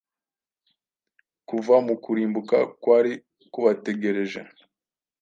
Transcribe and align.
kuva 1.47 1.75
mu 1.85 1.95
kurimbuka 2.03 2.57
kwari 2.81 3.11
kubategereje. 3.51 4.39